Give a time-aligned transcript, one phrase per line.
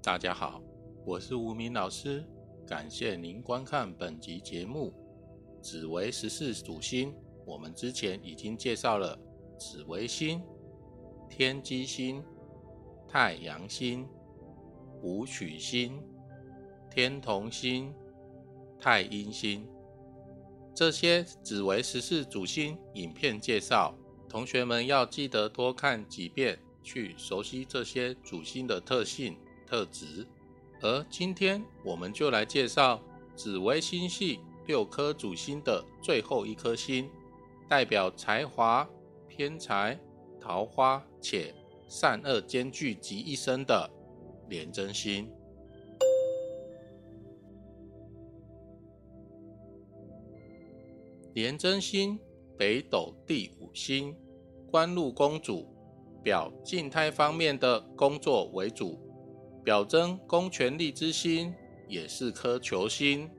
[0.00, 0.62] 大家好，
[1.04, 2.24] 我是吴明老师，
[2.66, 4.94] 感谢您观看本集节目。
[5.60, 7.12] 紫微十四主星，
[7.44, 9.18] 我们之前已经介绍了
[9.58, 10.40] 紫微星、
[11.28, 12.22] 天机星、
[13.08, 14.08] 太阳星、
[15.02, 16.00] 武曲星、
[16.88, 17.92] 天同星、
[18.80, 19.68] 太阴星
[20.74, 23.94] 这些紫微十四主星影片介绍，
[24.28, 29.36] 同学们要记得多看几遍，去熟悉这些主星的特性。
[29.68, 30.26] 特质，
[30.80, 32.98] 而今天我们就来介绍
[33.36, 37.10] 紫微星系六颗主星的最后一颗星，
[37.68, 38.88] 代表才华、
[39.28, 40.00] 偏财、
[40.40, 41.54] 桃花且
[41.86, 43.90] 善恶兼具集一身的
[44.48, 45.30] 廉贞星。
[51.34, 52.18] 廉贞星，
[52.56, 54.16] 北斗第五星，
[54.70, 55.68] 官禄公主，
[56.22, 59.07] 表静态方面的工作为主。
[59.68, 61.54] 表征公权力之心，
[61.86, 63.30] 也是颗球心，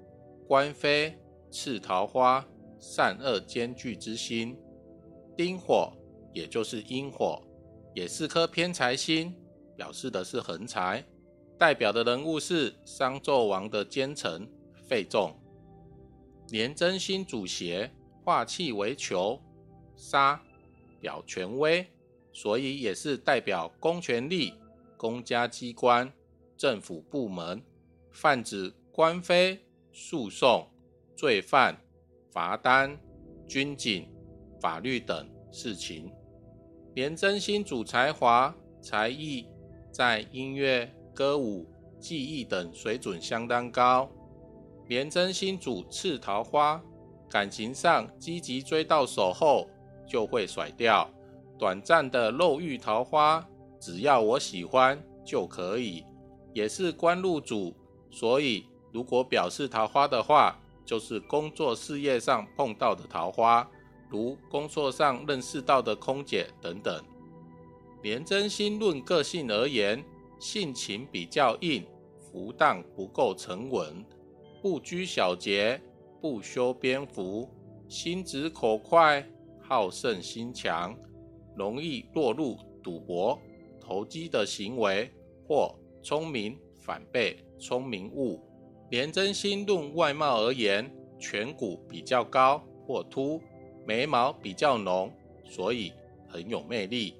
[0.47, 1.17] 官非
[1.49, 4.55] 赤桃花，善恶兼具之心。
[5.35, 5.91] 丁火
[6.31, 7.41] 也就是阴火，
[7.95, 9.35] 也是颗偏财星，
[9.75, 11.03] 表示的是横财。
[11.57, 14.47] 代表的人物是商纣王的奸臣
[14.87, 15.35] 费仲。
[16.49, 17.91] 廉贞星主邪，
[18.23, 19.41] 化气为球，
[19.95, 20.39] 杀
[20.99, 21.87] 表权威，
[22.31, 24.53] 所以也是代表公权力、
[24.95, 26.13] 公家机关。
[26.59, 27.63] 政府部门
[28.11, 29.57] 泛指官非、
[29.93, 30.67] 诉讼、
[31.15, 31.79] 罪犯、
[32.33, 32.99] 罚单、
[33.47, 34.11] 军警、
[34.59, 36.11] 法律等事情。
[36.95, 39.47] 廉贞星主才华、才艺，
[39.89, 41.65] 在音乐、歌舞、
[41.97, 44.11] 技艺等水准相当高。
[44.89, 46.83] 廉贞星主赤桃花，
[47.29, 49.69] 感情上积极追到手后
[50.05, 51.09] 就会甩掉。
[51.57, 53.47] 短暂的肉欲桃花，
[53.79, 56.03] 只要我喜欢就可以。
[56.53, 57.73] 也是官禄主，
[58.09, 63.69] 所以如果表示桃花的话，就是工作事业上碰到的桃花，
[64.09, 67.03] 如工作上认识到的空姐等等。
[68.01, 70.03] 廉贞星论个性而言，
[70.39, 71.85] 性情比较硬，
[72.17, 74.03] 浮荡不够沉稳，
[74.61, 75.79] 不拘小节，
[76.19, 77.47] 不修边幅，
[77.87, 79.23] 心直口快，
[79.61, 80.97] 好胜心强，
[81.55, 83.39] 容易落入赌博、
[83.79, 85.11] 投机的行为
[85.47, 85.75] 或。
[86.01, 88.39] 聪明反被聪明误。
[88.89, 93.41] 廉贞星论外貌而言，颧骨比较高或凸，
[93.85, 95.11] 眉毛比较浓，
[95.43, 95.93] 所以
[96.27, 97.15] 很有魅力。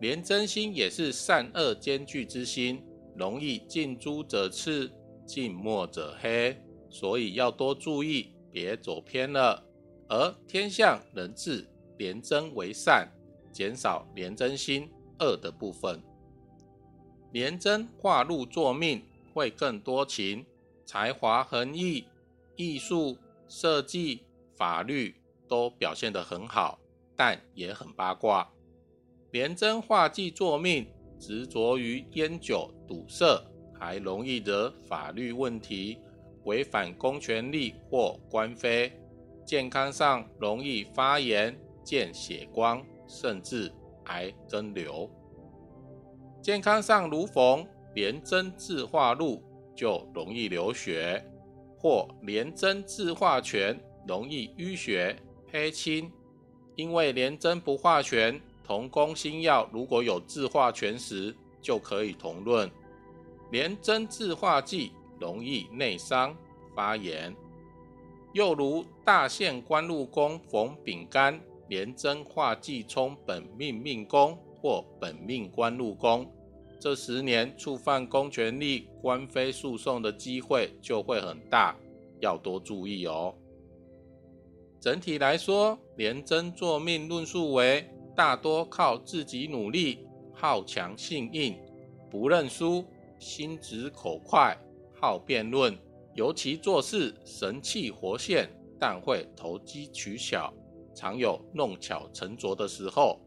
[0.00, 2.82] 廉贞星也是善恶兼具之星，
[3.16, 4.90] 容易近朱者赤，
[5.26, 6.56] 近墨者黑，
[6.88, 9.62] 所以要多注意，别走偏了。
[10.08, 13.06] 而天象人治廉贞为善，
[13.52, 14.88] 减少廉贞星
[15.18, 16.00] 恶的部分。
[17.30, 19.02] 廉贞化禄作命，
[19.34, 20.46] 会更多情，
[20.86, 22.04] 才华横溢，
[22.56, 23.18] 艺术、
[23.48, 24.22] 设计、
[24.56, 25.14] 法律
[25.46, 26.78] 都表现得很好，
[27.14, 28.50] 但也很八卦。
[29.30, 30.86] 廉贞化忌作命，
[31.18, 33.44] 执着于烟酒赌色，
[33.78, 35.98] 还容易得法律问题，
[36.44, 38.90] 违反公权力或官非。
[39.44, 43.70] 健康上容易发炎、见血光，甚至
[44.04, 45.10] 癌根瘤。
[46.40, 49.42] 健康上如逢廉贞自化禄，
[49.74, 51.22] 就容易流血；
[51.78, 55.16] 或廉贞自化权，容易淤血、
[55.52, 56.10] 黑青。
[56.76, 62.70] 因为廉贞不化权，同宫星耀如果有自化权时，就可以同论。
[63.50, 66.36] 廉贞自化忌，容易内伤
[66.74, 67.34] 发炎。
[68.32, 74.38] 又如大限官禄宫逢丙干，廉贞化忌冲本命命宫。
[74.60, 76.30] 或本命官禄宫，
[76.80, 81.76] 这十年触犯公权力、官非诉讼的机会就会很大，
[82.20, 83.34] 要多注意哦。
[84.80, 91.58] 整体来说，廉贞作命论述为大多靠自己努力，好强性硬，
[92.08, 92.84] 不认输，
[93.18, 94.56] 心直口快，
[94.94, 95.76] 好辩论，
[96.14, 100.52] 尤其做事神气活现，但会投机取巧，
[100.94, 103.18] 常有弄巧成拙的时候。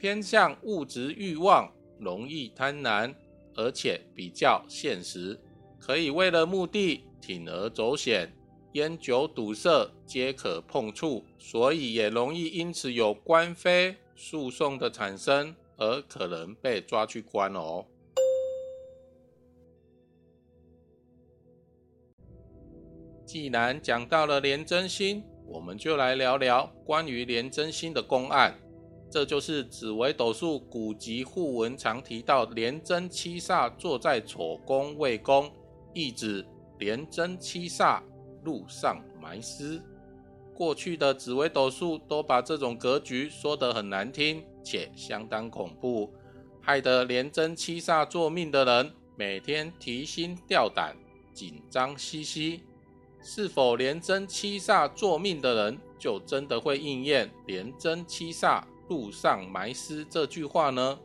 [0.00, 3.14] 偏向物质欲望，容易贪婪，
[3.54, 5.38] 而且比较现实，
[5.78, 8.32] 可以为了目的铤而走险，
[8.72, 17.84] 烟酒赌色皆可碰触，所以也容易因此有官非诉讼的产生，而可能被抓去关哦。
[23.26, 28.58] 既然讲到了廉贞星，我们就来聊聊关于廉贞星的公案。
[29.10, 35.50] 这就是紫微斗数古籍互文常提到廉贞七煞坐在丑宫未宫，
[35.92, 36.46] 意指
[36.78, 38.00] 廉贞七煞
[38.44, 39.82] 路上埋尸。
[40.54, 46.12] 过去的紫微斗数都把这种格局说得很难听，且相当恐怖，
[46.60, 50.94] 害得廉贞七煞作命的人每天提心吊胆、
[51.34, 52.62] 紧张兮兮。
[53.22, 60.98] 是否廉贞七煞作命的人就真的会应验“廉贞七煞路上埋尸”这句话呢？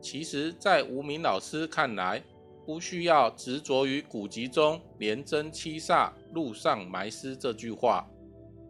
[0.00, 2.22] 其实，在无名老师看来，
[2.64, 8.08] 不需要执着于古籍中“廉贞七煞路上埋尸”这句话。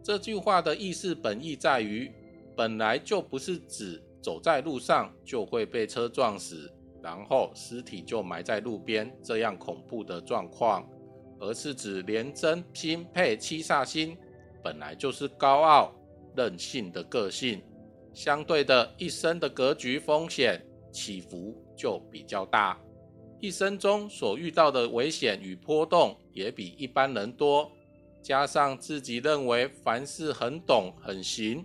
[0.03, 2.11] 这句话的意思本意在于，
[2.55, 6.73] 本来就不是指走在路上就会被车撞死，
[7.03, 10.85] 然后尸体就埋在路边这样恐怖的状况。
[11.39, 14.17] 而是指廉贞星配七煞星，
[14.63, 15.93] 本来就是高傲
[16.35, 17.61] 任性的个性，
[18.17, 20.59] 相对的一生的格局风险
[20.91, 22.75] 起伏就比较大，
[23.39, 27.71] 一生中所遇到的危险与波动也比一般人多，
[28.23, 31.63] 加上自己认为凡事很懂很行，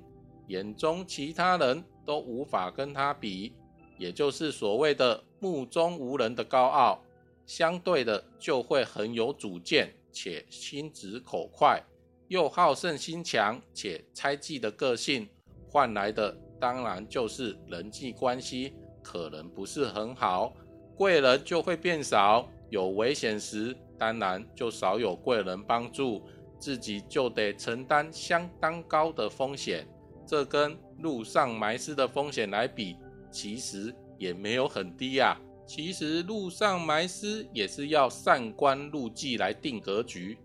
[0.48, 3.54] 眼中其他人都无法跟他比，
[3.96, 7.02] 也就是所谓的目中无人的高傲。
[7.46, 11.82] 相对的，就会很有主见，且心直口快，
[12.28, 15.26] 又好胜心强，且猜忌的个性，
[15.72, 20.52] 换来的当然就是人际关系可能不是很好，
[20.94, 26.22] 贵人就会变少，有危险时，当然就少有贵人帮助，
[26.58, 29.88] 自己就得承担相当高的风险。
[30.26, 32.98] 这跟路上埋尸的风险来比，
[33.30, 35.40] 其实也没有很低呀。
[35.66, 40.36] 其实路上埋尸也是要善观路忌来定格局。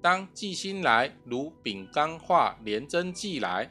[0.00, 3.68] 当忌星来，如丙干化廉贞忌来，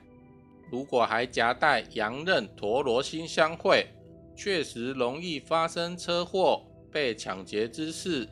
[0.72, 3.88] 如果还夹带羊刃陀罗星相会，
[4.36, 8.28] 确实容易发生车祸、被抢劫之事，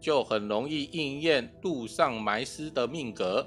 [0.00, 3.46] 就很容易应验路上埋尸的命格。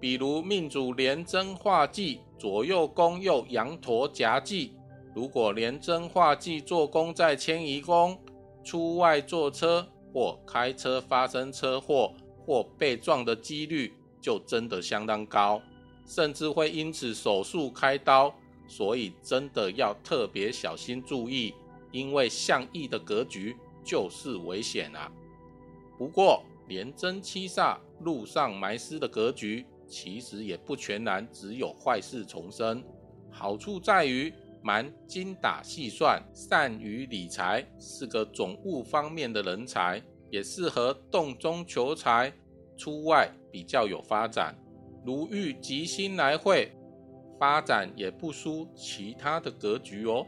[0.00, 4.74] 比如命主连贞化忌，左右宫又羊驼夹忌。
[5.14, 8.16] 如果连真化忌做工在迁移宫，
[8.62, 12.12] 出外坐车或开车发生车祸
[12.44, 15.60] 或被撞的几率就真的相当高，
[16.08, 18.34] 甚至会因此手术开刀，
[18.66, 21.54] 所以真的要特别小心注意，
[21.92, 25.12] 因为相意的格局就是危险啊。
[25.96, 32.82] 不过连贞七煞路上埋尸的格局，其实也不全然只有坏事重生，
[33.30, 34.32] 好处在于。
[34.60, 42.30] 蛮精打细算，善于理财，是个总务方面的人才，也适合洞中求财，
[42.76, 44.58] 出外比较有发展。
[45.04, 46.72] 如遇吉星来会，
[47.38, 50.26] 发展也不输其他的格局哦。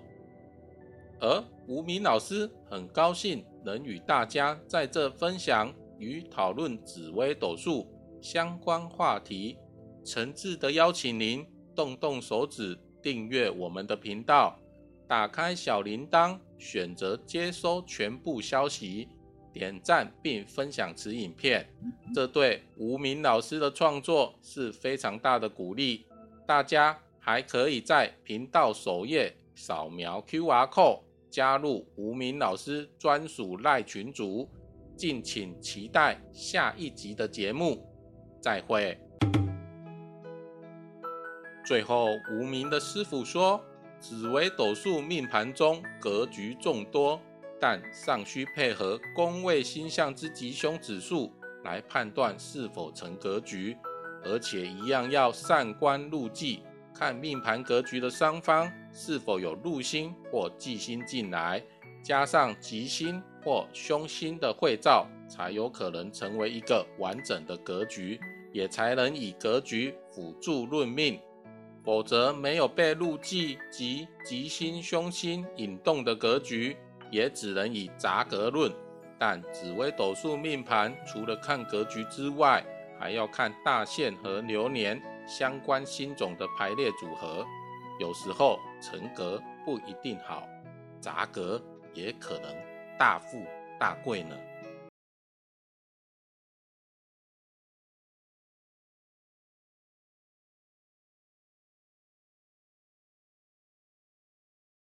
[1.21, 7.87] 而吴明老师很高兴能与大家在这分享与讨论紫微斗数
[8.23, 9.59] 相关话题，
[10.05, 12.79] 诚挚的邀请您动动手指。
[13.03, 14.61] 订阅我们的频道，
[15.09, 19.09] 打开小铃铛，选择接收全部消息，
[19.53, 21.67] 点赞并分享此影片，
[22.15, 26.07] 这对无名老师的创作是非常大的鼓励。
[26.47, 31.01] 大家还可以在频道首页扫描 QR code
[31.31, 34.49] 加入无名老师专属赖群组，
[34.97, 37.87] 敬请期待下一集的节目。
[38.41, 38.99] 再会。
[41.65, 43.63] 最后，无名的师傅说
[44.01, 47.21] ：“紫微斗数命盘中格局众多，
[47.61, 51.31] 但尚需配合宫位星象之吉凶指数
[51.65, 53.77] 来判断是否成格局，
[54.25, 56.63] 而且一样要善观禄忌，
[56.95, 61.63] 看命盘格局的双方是否有禄星或忌星进来，
[62.03, 68.19] 加上吉星或凶星的会照，才有可能成为一个完整的格局，
[68.53, 71.21] 也才能以格局辅助论命。”
[71.83, 76.77] 否则，没有被禄忌及吉星凶星引动的格局，
[77.11, 78.73] 也只能以杂格论。
[79.19, 82.65] 但紫微斗数命盘除了看格局之外，
[82.99, 87.45] 还要看大限和流年相关星种的排列组合。
[87.99, 90.49] 有时候成格不一定好，
[91.01, 91.61] 杂格
[91.93, 92.51] 也可能
[92.99, 93.45] 大富
[93.79, 94.35] 大贵呢。